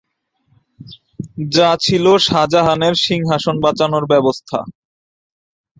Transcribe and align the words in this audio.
যা 1.51 1.69
ছিল 1.81 2.05
শাহজাহানের 2.25 2.95
সিংহাসন 3.05 3.55
বাঁচানোর 3.63 4.03
ব্যবস্থা। 4.11 4.59